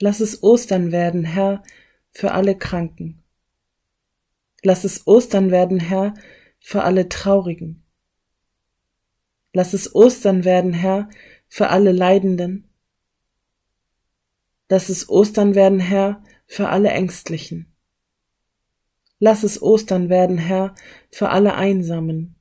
Lass 0.00 0.20
es 0.20 0.42
Ostern 0.42 0.92
werden, 0.92 1.24
Herr, 1.24 1.62
für 2.12 2.32
alle 2.32 2.56
Kranken. 2.56 3.22
Lass 4.62 4.84
es 4.84 5.06
Ostern 5.06 5.50
werden, 5.50 5.80
Herr, 5.80 6.14
für 6.60 6.82
alle 6.82 7.08
Traurigen. 7.08 7.84
Lass 9.52 9.72
es 9.72 9.94
Ostern 9.94 10.44
werden, 10.44 10.72
Herr, 10.72 11.08
für 11.48 11.68
alle 11.68 11.92
Leidenden. 11.92 12.68
Lass 14.68 14.88
es 14.88 15.08
Ostern 15.08 15.54
werden, 15.54 15.80
Herr, 15.80 16.22
für 16.46 16.68
alle 16.68 16.90
Ängstlichen. 16.90 17.74
Lass 19.18 19.42
es 19.42 19.60
Ostern 19.60 20.08
werden, 20.08 20.38
Herr, 20.38 20.74
für 21.10 21.30
alle 21.30 21.54
Einsamen. 21.54 22.36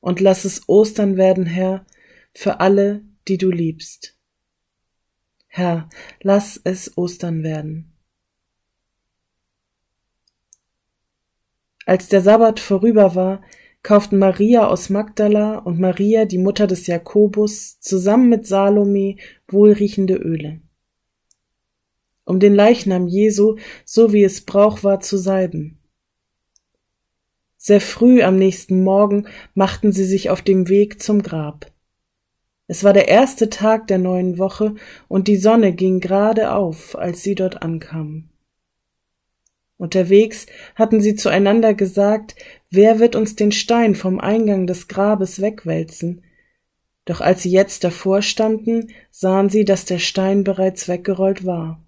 Und 0.00 0.20
lass 0.20 0.44
es 0.44 0.68
Ostern 0.68 1.16
werden, 1.16 1.44
Herr, 1.44 1.84
für 2.32 2.60
alle, 2.60 3.02
die 3.26 3.36
du 3.36 3.50
liebst. 3.50 4.17
Herr, 5.48 5.88
lass 6.22 6.60
es 6.62 6.96
Ostern 6.96 7.42
werden. 7.42 7.92
Als 11.84 12.08
der 12.08 12.20
Sabbat 12.20 12.60
vorüber 12.60 13.14
war, 13.14 13.42
kauften 13.82 14.18
Maria 14.18 14.68
aus 14.68 14.90
Magdala 14.90 15.58
und 15.58 15.80
Maria, 15.80 16.26
die 16.26 16.38
Mutter 16.38 16.66
des 16.66 16.86
Jakobus, 16.86 17.80
zusammen 17.80 18.28
mit 18.28 18.46
Salome 18.46 19.16
wohlriechende 19.48 20.14
Öle 20.14 20.60
um 22.28 22.40
den 22.40 22.54
Leichnam 22.54 23.08
Jesu, 23.08 23.56
so 23.86 24.12
wie 24.12 24.22
es 24.22 24.42
Brauch 24.42 24.84
war, 24.84 25.00
zu 25.00 25.16
salben. 25.16 25.78
Sehr 27.56 27.80
früh 27.80 28.22
am 28.22 28.36
nächsten 28.36 28.84
Morgen 28.84 29.26
machten 29.54 29.92
sie 29.92 30.04
sich 30.04 30.28
auf 30.28 30.42
dem 30.42 30.68
Weg 30.68 31.02
zum 31.02 31.22
Grab. 31.22 31.72
Es 32.68 32.84
war 32.84 32.92
der 32.92 33.08
erste 33.08 33.48
Tag 33.48 33.86
der 33.86 33.96
neuen 33.96 34.36
Woche 34.38 34.74
und 35.08 35.26
die 35.26 35.36
Sonne 35.36 35.72
ging 35.72 36.00
gerade 36.00 36.52
auf, 36.52 36.96
als 36.96 37.22
sie 37.22 37.34
dort 37.34 37.62
ankamen. 37.62 38.30
Unterwegs 39.78 40.46
hatten 40.74 41.00
sie 41.00 41.14
zueinander 41.14 41.72
gesagt, 41.72 42.36
wer 42.70 42.98
wird 42.98 43.16
uns 43.16 43.36
den 43.36 43.52
Stein 43.52 43.94
vom 43.94 44.20
Eingang 44.20 44.66
des 44.66 44.86
Grabes 44.86 45.40
wegwälzen? 45.40 46.22
Doch 47.06 47.22
als 47.22 47.42
sie 47.42 47.50
jetzt 47.50 47.84
davor 47.84 48.20
standen, 48.20 48.88
sahen 49.10 49.48
sie, 49.48 49.64
dass 49.64 49.86
der 49.86 49.98
Stein 49.98 50.44
bereits 50.44 50.88
weggerollt 50.88 51.46
war. 51.46 51.82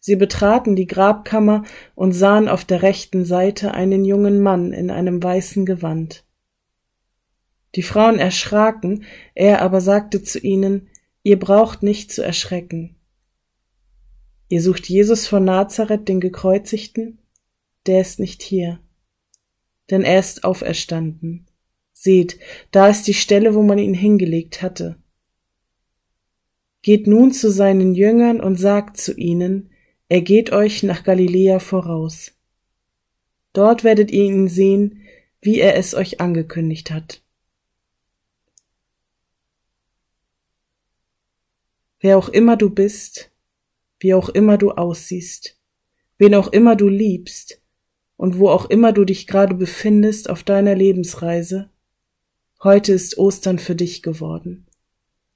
Sie 0.00 0.16
betraten 0.16 0.74
die 0.74 0.86
Grabkammer 0.86 1.62
und 1.94 2.12
sahen 2.12 2.48
auf 2.48 2.64
der 2.64 2.82
rechten 2.82 3.24
Seite 3.24 3.74
einen 3.74 4.04
jungen 4.04 4.40
Mann 4.40 4.72
in 4.72 4.90
einem 4.90 5.22
weißen 5.22 5.66
Gewand. 5.66 6.24
Die 7.74 7.82
Frauen 7.82 8.18
erschraken, 8.18 9.04
er 9.34 9.62
aber 9.62 9.80
sagte 9.80 10.22
zu 10.22 10.38
ihnen, 10.38 10.88
Ihr 11.22 11.38
braucht 11.38 11.82
nicht 11.82 12.10
zu 12.10 12.22
erschrecken. 12.22 12.96
Ihr 14.48 14.62
sucht 14.62 14.88
Jesus 14.88 15.26
von 15.26 15.44
Nazareth, 15.44 16.08
den 16.08 16.20
Gekreuzigten? 16.20 17.18
Der 17.86 18.00
ist 18.00 18.18
nicht 18.18 18.42
hier. 18.42 18.80
Denn 19.90 20.02
er 20.02 20.18
ist 20.18 20.44
auferstanden. 20.44 21.46
Seht, 21.92 22.38
da 22.70 22.88
ist 22.88 23.06
die 23.06 23.14
Stelle, 23.14 23.54
wo 23.54 23.62
man 23.62 23.78
ihn 23.78 23.94
hingelegt 23.94 24.62
hatte. 24.62 24.96
Geht 26.82 27.06
nun 27.06 27.32
zu 27.32 27.50
seinen 27.50 27.94
Jüngern 27.94 28.40
und 28.40 28.56
sagt 28.56 28.96
zu 28.96 29.14
ihnen, 29.14 29.70
er 30.08 30.22
geht 30.22 30.50
euch 30.50 30.82
nach 30.82 31.04
Galiläa 31.04 31.58
voraus. 31.58 32.32
Dort 33.52 33.84
werdet 33.84 34.10
ihr 34.10 34.24
ihn 34.24 34.48
sehen, 34.48 35.02
wie 35.40 35.60
er 35.60 35.76
es 35.76 35.94
euch 35.94 36.20
angekündigt 36.20 36.90
hat. 36.90 37.22
Wer 42.00 42.16
auch 42.16 42.30
immer 42.30 42.56
du 42.56 42.70
bist, 42.70 43.30
wie 43.98 44.14
auch 44.14 44.30
immer 44.30 44.56
du 44.56 44.72
aussiehst, 44.72 45.58
wen 46.16 46.34
auch 46.34 46.48
immer 46.48 46.74
du 46.74 46.88
liebst 46.88 47.60
und 48.16 48.38
wo 48.38 48.48
auch 48.48 48.70
immer 48.70 48.92
du 48.92 49.04
dich 49.04 49.26
gerade 49.26 49.54
befindest 49.54 50.30
auf 50.30 50.42
deiner 50.42 50.74
Lebensreise, 50.74 51.68
heute 52.62 52.94
ist 52.94 53.18
Ostern 53.18 53.58
für 53.58 53.74
dich 53.74 54.02
geworden. 54.02 54.66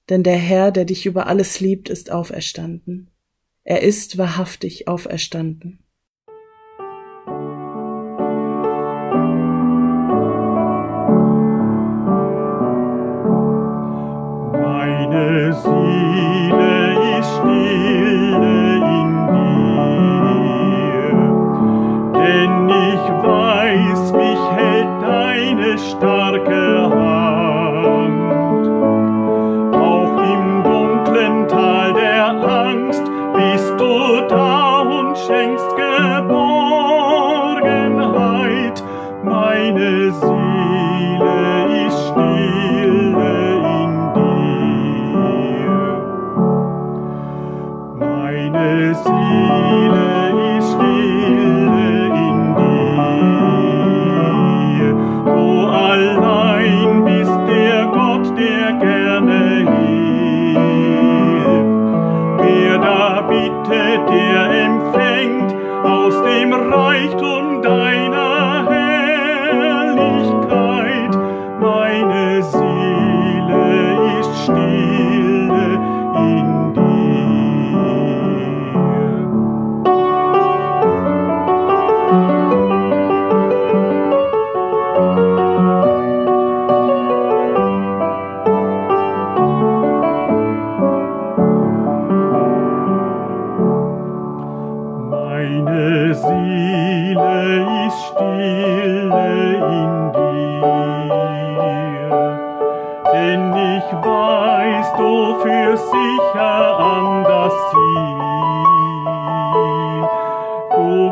Denn 0.09 0.23
der 0.23 0.37
Herr, 0.37 0.73
der 0.73 0.87
dich 0.87 1.05
über 1.07 1.27
alles 1.27 1.61
liebt, 1.61 1.91
ist 1.91 2.11
auferstanden. 2.11 3.11
Er 3.63 3.83
ist 3.83 4.17
wahrhaftig 4.17 4.89
auferstanden. 4.89 5.84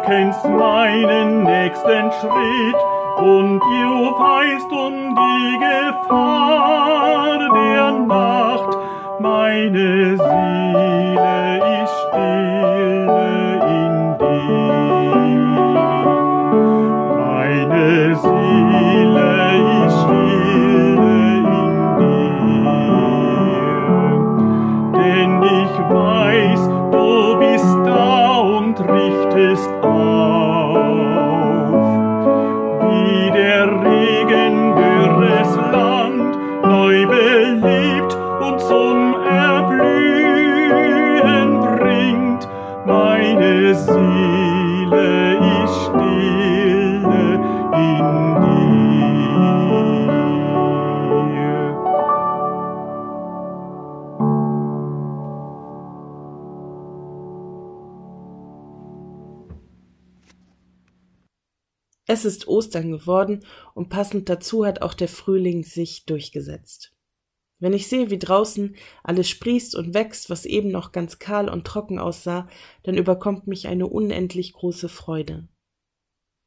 Kennst 0.04 0.44
meinen 0.44 1.44
nächsten 1.44 2.12
Schritt 2.20 2.76
und 3.18 3.60
du 3.60 4.10
weißt 4.18 4.72
um 4.72 5.14
die 5.14 5.58
Gefahr 5.58 7.38
der 7.54 7.92
Nacht. 7.92 8.76
Meine 9.20 10.16
Seele 10.16 11.01
Es 62.12 62.26
ist 62.26 62.46
Ostern 62.46 62.90
geworden 62.90 63.40
und 63.72 63.88
passend 63.88 64.28
dazu 64.28 64.66
hat 64.66 64.82
auch 64.82 64.92
der 64.92 65.08
Frühling 65.08 65.64
sich 65.64 66.04
durchgesetzt. 66.04 66.92
Wenn 67.58 67.72
ich 67.72 67.86
sehe, 67.86 68.10
wie 68.10 68.18
draußen 68.18 68.76
alles 69.02 69.30
sprießt 69.30 69.74
und 69.74 69.94
wächst, 69.94 70.28
was 70.28 70.44
eben 70.44 70.70
noch 70.70 70.92
ganz 70.92 71.18
kahl 71.18 71.48
und 71.48 71.66
trocken 71.66 71.98
aussah, 71.98 72.50
dann 72.82 72.98
überkommt 72.98 73.46
mich 73.46 73.66
eine 73.66 73.86
unendlich 73.86 74.52
große 74.52 74.90
Freude. 74.90 75.48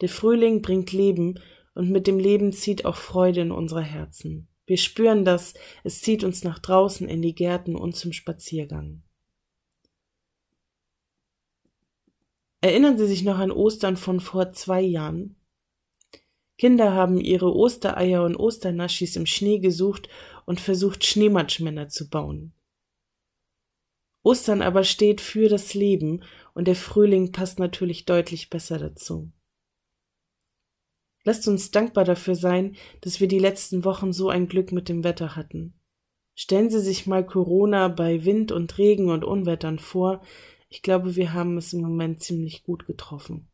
Der 0.02 0.10
Frühling 0.10 0.62
bringt 0.62 0.92
Leben 0.92 1.40
und 1.74 1.90
mit 1.90 2.06
dem 2.06 2.20
Leben 2.20 2.52
zieht 2.52 2.86
auch 2.86 2.96
Freude 2.96 3.42
in 3.42 3.52
unsere 3.52 3.82
Herzen. 3.82 4.48
Wir 4.68 4.78
spüren 4.78 5.26
das, 5.26 5.56
es 5.84 6.00
zieht 6.00 6.24
uns 6.24 6.44
nach 6.44 6.60
draußen 6.60 7.10
in 7.10 7.24
die 7.24 7.34
Gärten 7.34 7.76
und 7.76 7.96
zum 7.96 8.14
Spaziergang. 8.14 9.02
Erinnern 12.62 13.00
Sie 13.00 13.08
sich 13.08 13.24
noch 13.24 13.40
an 13.40 13.50
Ostern 13.50 13.98
von 13.98 14.20
vor 14.20 14.52
zwei 14.52 14.82
Jahren? 14.82 15.36
Kinder 16.58 16.94
haben 16.94 17.20
ihre 17.20 17.54
Ostereier 17.54 18.24
und 18.24 18.38
Osternaschis 18.38 19.16
im 19.16 19.26
Schnee 19.26 19.60
gesucht 19.60 20.08
und 20.46 20.62
versucht, 20.62 21.04
Schneematschmänner 21.04 21.90
zu 21.90 22.10
bauen. 22.10 22.54
Ostern 24.24 24.62
aber 24.62 24.84
steht 24.84 25.22
für 25.22 25.50
das 25.50 25.74
Leben 25.74 26.24
und 26.54 26.68
der 26.68 26.76
Frühling 26.76 27.32
passt 27.32 27.60
natürlich 27.60 28.06
deutlich 28.06 28.50
besser 28.50 28.80
dazu. 28.80 29.32
Lasst 31.24 31.48
uns 31.48 31.72
dankbar 31.72 32.06
dafür 32.06 32.36
sein, 32.36 32.76
dass 33.02 33.20
wir 33.20 33.28
die 33.28 33.40
letzten 33.40 33.84
Wochen 33.84 34.14
so 34.14 34.30
ein 34.30 34.48
Glück 34.48 34.72
mit 34.72 34.90
dem 34.90 35.04
Wetter 35.04 35.36
hatten. 35.36 35.74
Stellen 36.36 36.70
Sie 36.70 36.80
sich 36.80 37.08
mal 37.08 37.26
Corona 37.26 37.88
bei 37.88 38.26
Wind 38.26 38.52
und 38.52 38.78
Regen 38.78 39.10
und 39.10 39.24
Unwettern 39.24 39.80
vor. 39.80 40.22
Ich 40.70 40.82
glaube, 40.82 41.16
wir 41.16 41.34
haben 41.34 41.58
es 41.58 41.74
im 41.74 41.82
Moment 41.82 42.22
ziemlich 42.22 42.64
gut 42.64 42.86
getroffen. 42.86 43.48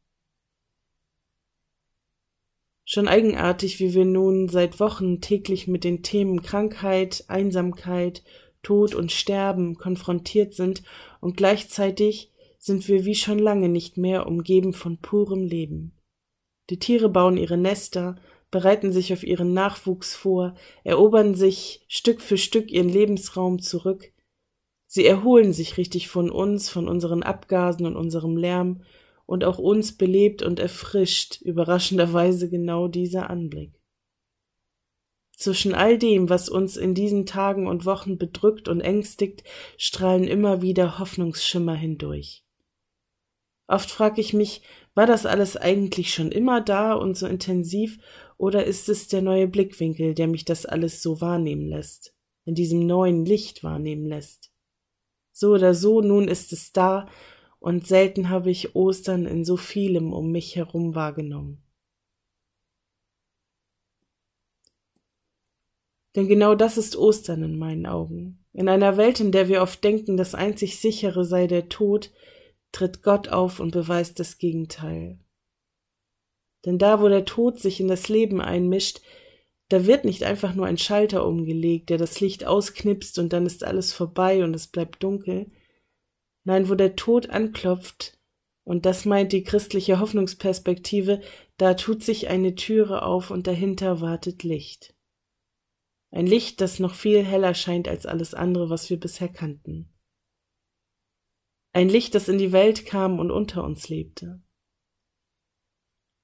Schon 2.93 3.07
eigenartig, 3.07 3.79
wie 3.79 3.93
wir 3.93 4.03
nun 4.03 4.49
seit 4.49 4.81
Wochen 4.81 5.21
täglich 5.21 5.65
mit 5.65 5.85
den 5.85 6.03
Themen 6.03 6.41
Krankheit, 6.41 7.23
Einsamkeit, 7.29 8.21
Tod 8.63 8.95
und 8.95 9.13
Sterben 9.13 9.77
konfrontiert 9.77 10.53
sind 10.53 10.83
und 11.21 11.37
gleichzeitig 11.37 12.33
sind 12.59 12.89
wir 12.89 13.05
wie 13.05 13.15
schon 13.15 13.39
lange 13.39 13.69
nicht 13.69 13.95
mehr 13.95 14.27
umgeben 14.27 14.73
von 14.73 14.97
purem 14.97 15.45
Leben. 15.45 15.93
Die 16.69 16.79
Tiere 16.79 17.07
bauen 17.07 17.37
ihre 17.37 17.55
Nester, 17.55 18.17
bereiten 18.51 18.91
sich 18.91 19.13
auf 19.13 19.23
ihren 19.23 19.53
Nachwuchs 19.53 20.13
vor, 20.13 20.53
erobern 20.83 21.33
sich 21.33 21.85
Stück 21.87 22.19
für 22.19 22.37
Stück 22.37 22.69
ihren 22.69 22.89
Lebensraum 22.89 23.59
zurück. 23.59 24.11
Sie 24.85 25.05
erholen 25.05 25.53
sich 25.53 25.77
richtig 25.77 26.09
von 26.09 26.29
uns, 26.29 26.67
von 26.69 26.89
unseren 26.89 27.23
Abgasen 27.23 27.85
und 27.85 27.95
unserem 27.95 28.35
Lärm 28.35 28.81
und 29.31 29.45
auch 29.45 29.59
uns 29.59 29.95
belebt 29.95 30.41
und 30.41 30.59
erfrischt 30.59 31.39
überraschenderweise 31.39 32.49
genau 32.49 32.89
dieser 32.89 33.29
Anblick. 33.29 33.81
Zwischen 35.37 35.73
all 35.73 35.97
dem, 35.97 36.29
was 36.29 36.49
uns 36.49 36.75
in 36.75 36.93
diesen 36.93 37.25
Tagen 37.25 37.65
und 37.65 37.85
Wochen 37.85 38.17
bedrückt 38.17 38.67
und 38.67 38.81
ängstigt, 38.81 39.45
strahlen 39.77 40.25
immer 40.25 40.61
wieder 40.61 40.99
Hoffnungsschimmer 40.99 41.75
hindurch. 41.75 42.43
Oft 43.67 43.89
frage 43.89 44.19
ich 44.19 44.33
mich, 44.33 44.63
war 44.95 45.07
das 45.07 45.25
alles 45.25 45.55
eigentlich 45.55 46.13
schon 46.13 46.29
immer 46.29 46.59
da 46.59 46.93
und 46.93 47.17
so 47.17 47.25
intensiv, 47.25 47.99
oder 48.37 48.65
ist 48.65 48.89
es 48.89 49.07
der 49.07 49.21
neue 49.21 49.47
Blickwinkel, 49.47 50.13
der 50.13 50.27
mich 50.27 50.43
das 50.43 50.65
alles 50.65 51.01
so 51.01 51.21
wahrnehmen 51.21 51.69
lässt, 51.69 52.13
in 52.43 52.53
diesem 52.53 52.85
neuen 52.85 53.23
Licht 53.23 53.63
wahrnehmen 53.63 54.07
lässt? 54.07 54.51
So 55.31 55.53
oder 55.53 55.73
so, 55.73 56.01
nun 56.01 56.27
ist 56.27 56.51
es 56.51 56.73
da 56.73 57.07
und 57.61 57.85
selten 57.85 58.29
habe 58.29 58.49
ich 58.49 58.75
Ostern 58.75 59.27
in 59.27 59.45
so 59.45 59.55
vielem 59.55 60.13
um 60.13 60.31
mich 60.31 60.55
herum 60.55 60.95
wahrgenommen. 60.95 61.61
Denn 66.15 66.27
genau 66.27 66.55
das 66.55 66.77
ist 66.77 66.97
Ostern 66.97 67.43
in 67.43 67.59
meinen 67.59 67.85
Augen. 67.85 68.43
In 68.51 68.67
einer 68.67 68.97
Welt, 68.97 69.19
in 69.19 69.31
der 69.31 69.47
wir 69.47 69.61
oft 69.61 69.83
denken, 69.83 70.17
das 70.17 70.33
einzig 70.33 70.79
sichere 70.79 71.23
sei 71.23 71.45
der 71.45 71.69
Tod, 71.69 72.11
tritt 72.71 73.03
Gott 73.03 73.29
auf 73.29 73.59
und 73.59 73.71
beweist 73.71 74.19
das 74.19 74.39
Gegenteil. 74.39 75.19
Denn 76.65 76.79
da, 76.79 76.99
wo 76.99 77.09
der 77.09 77.25
Tod 77.25 77.59
sich 77.59 77.79
in 77.79 77.87
das 77.87 78.09
Leben 78.09 78.41
einmischt, 78.41 79.01
da 79.69 79.85
wird 79.85 80.03
nicht 80.03 80.23
einfach 80.23 80.55
nur 80.55 80.65
ein 80.65 80.79
Schalter 80.79 81.27
umgelegt, 81.27 81.91
der 81.91 81.99
das 81.99 82.19
Licht 82.21 82.43
ausknipst 82.43 83.19
und 83.19 83.31
dann 83.31 83.45
ist 83.45 83.63
alles 83.63 83.93
vorbei 83.93 84.43
und 84.43 84.55
es 84.55 84.67
bleibt 84.67 85.03
dunkel, 85.03 85.45
Nein, 86.43 86.69
wo 86.69 86.75
der 86.75 86.95
Tod 86.95 87.29
anklopft, 87.29 88.17
und 88.63 88.85
das 88.85 89.05
meint 89.05 89.31
die 89.31 89.43
christliche 89.43 89.99
Hoffnungsperspektive, 89.99 91.21
da 91.57 91.73
tut 91.73 92.03
sich 92.03 92.29
eine 92.29 92.55
Türe 92.55 93.03
auf 93.03 93.31
und 93.31 93.47
dahinter 93.47 94.01
wartet 94.01 94.43
Licht. 94.43 94.95
Ein 96.11 96.27
Licht, 96.27 96.61
das 96.61 96.79
noch 96.79 96.93
viel 96.93 97.23
heller 97.23 97.53
scheint 97.53 97.87
als 97.87 98.05
alles 98.05 98.33
andere, 98.33 98.69
was 98.69 98.89
wir 98.89 98.99
bisher 98.99 99.29
kannten. 99.29 99.89
Ein 101.73 101.87
Licht, 101.87 102.15
das 102.15 102.27
in 102.27 102.37
die 102.37 102.51
Welt 102.51 102.85
kam 102.85 103.19
und 103.19 103.31
unter 103.31 103.63
uns 103.63 103.87
lebte. 103.87 104.41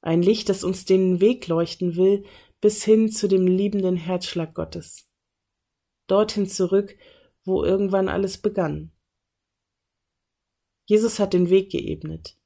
Ein 0.02 0.22
Licht, 0.22 0.50
das 0.50 0.64
uns 0.64 0.86
den 0.86 1.22
Weg 1.22 1.48
leuchten 1.48 1.96
will, 1.96 2.26
bis 2.60 2.84
hin 2.84 3.10
zu 3.10 3.28
dem 3.28 3.48
liebenden 3.48 3.96
Herzschlag 3.96 4.54
Gottes. 4.54 5.10
Dorthin 6.08 6.48
zurück, 6.48 6.98
wo 7.46 7.64
irgendwann 7.64 8.10
alles 8.10 8.38
begann. 8.38 8.92
Jesus 10.88 11.20
hat 11.20 11.34
den 11.34 11.50
Weg 11.50 11.70
geebnet. 11.70 12.38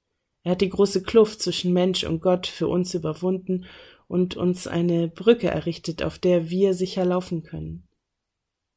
Er 0.44 0.54
hat 0.54 0.62
die 0.62 0.70
große 0.70 1.04
Kluft 1.04 1.42
zwischen 1.42 1.74
Mensch 1.74 2.04
und 2.04 2.22
Gott 2.22 2.48
für 2.48 2.68
uns 2.68 2.96
überwunden 2.96 3.66
und 4.08 4.36
uns 4.36 4.66
eine 4.66 5.08
Brücke 5.08 5.48
errichtet, 5.48 6.02
auf 6.02 6.18
der 6.18 6.50
wir 6.50 6.74
sicher 6.74 7.06
laufen 7.06 7.44
können. 7.44 7.88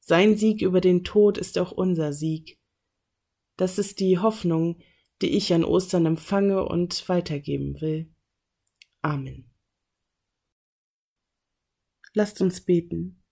Sein 0.00 0.37
Sieg 0.37 0.61
über 0.61 0.82
den 0.82 1.02
Tod 1.02 1.38
ist 1.38 1.58
auch 1.58 1.72
unser 1.72 2.12
Sieg. 2.12 2.61
Das 3.56 3.78
ist 3.78 4.00
die 4.00 4.19
Hoffnung, 4.19 4.82
die 5.22 5.31
ich 5.31 5.55
an 5.55 5.64
Ostern 5.64 6.04
empfange 6.04 6.62
und 6.66 7.09
weitergeben 7.09 7.80
will. 7.80 8.14
Amen. 9.00 9.50
Lasst 12.12 12.42
uns 12.42 12.61
beten. 12.61 13.23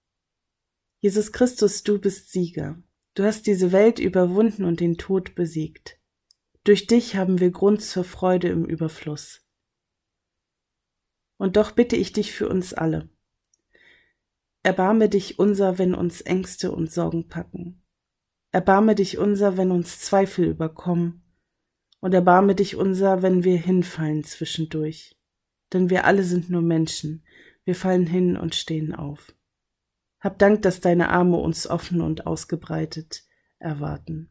Jesus 1.01 1.31
Christus, 1.31 1.83
du 1.83 2.01
bist 2.01 2.33
Sieger. 2.33 2.83
Du 3.15 3.25
hast 3.25 3.47
diese 3.47 3.71
Welt 3.71 3.99
überwunden 3.99 4.65
und 4.65 4.81
den 4.81 4.97
Tod 4.97 5.35
besiegt. 5.35 5.99
Durch 6.65 6.87
dich 6.87 7.17
haben 7.17 7.41
wir 7.41 7.51
Grund 7.51 7.83
zur 7.83 8.05
Freude 8.05 8.49
im 8.49 8.65
Überfluss. 8.65 9.45
Und 11.37 11.57
doch 11.57 11.73
bitte 11.73 11.97
ich 11.97 12.13
dich 12.13 12.33
für 12.33 12.49
uns 12.49 12.73
alle. 12.73 13.09
Erbarme 14.63 15.09
dich 15.09 15.41
unser, 15.41 15.79
wenn 15.79 15.93
uns 15.93 16.21
Ängste 16.21 16.71
und 16.71 16.93
Sorgen 16.93 17.29
packen. 17.29 17.83
Erbarme 18.53 18.95
dich 18.95 19.19
unser, 19.19 19.57
wenn 19.57 19.73
uns 19.73 19.99
Zweifel 19.99 20.45
überkommen. 20.45 21.25
Und 21.99 22.15
erbarme 22.15 22.55
dich 22.55 22.77
unser, 22.77 23.23
wenn 23.23 23.43
wir 23.43 23.57
hinfallen 23.59 24.23
zwischendurch. 24.23 25.17
Denn 25.73 25.91
wir 25.91 26.05
alle 26.05 26.23
sind 26.23 26.49
nur 26.49 26.63
Menschen. 26.63 27.25
Wir 27.65 27.75
fallen 27.75 28.07
hin 28.07 28.37
und 28.37 28.55
stehen 28.55 28.95
auf. 28.95 29.35
Hab 30.21 30.39
Dank, 30.39 30.63
dass 30.63 30.81
deine 30.81 31.09
Arme 31.09 31.39
uns 31.39 31.67
offen 31.67 32.01
und 32.01 32.27
ausgebreitet 32.29 33.25
erwarten. 33.59 34.31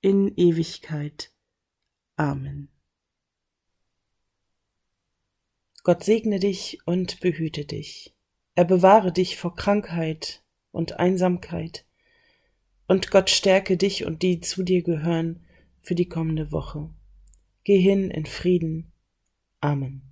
in 0.00 0.34
Ewigkeit. 0.36 1.32
Amen. 2.16 2.68
Gott 5.82 6.04
segne 6.04 6.38
dich 6.38 6.78
und 6.84 7.20
behüte 7.20 7.64
dich. 7.64 8.14
Er 8.54 8.64
bewahre 8.64 9.12
dich 9.12 9.36
vor 9.36 9.56
Krankheit 9.56 10.42
und 10.72 10.98
Einsamkeit. 10.98 11.86
Und 12.86 13.10
Gott 13.10 13.30
stärke 13.30 13.76
dich 13.76 14.04
und 14.04 14.22
die 14.22 14.40
zu 14.40 14.62
dir 14.62 14.82
gehören 14.82 15.46
für 15.80 15.94
die 15.94 16.08
kommende 16.08 16.52
Woche. 16.52 16.90
Geh 17.64 17.78
hin 17.78 18.10
in 18.10 18.26
Frieden. 18.26 18.92
Amen. 19.60 20.09